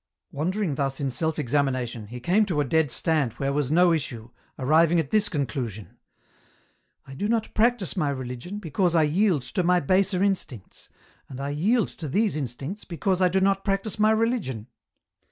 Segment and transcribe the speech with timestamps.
[0.31, 4.31] Wandering thus in self examination, he came to a dead stand where was no issue,
[4.57, 5.95] arriving at this conclusion:"
[7.07, 10.89] I do not practise my religion, because I yield to my baser instincts,
[11.29, 14.65] and I yield to these instincts because I do not practise my religion."